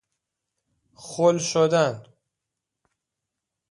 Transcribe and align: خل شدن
خل 0.95 1.37
شدن 1.37 2.03